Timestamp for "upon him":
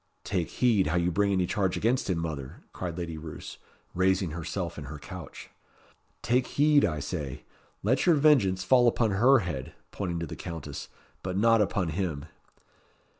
11.61-12.25